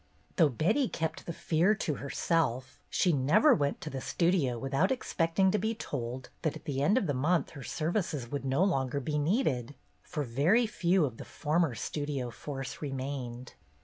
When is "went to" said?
3.53-3.89